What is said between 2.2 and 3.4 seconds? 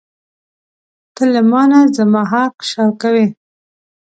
حق شوکوې.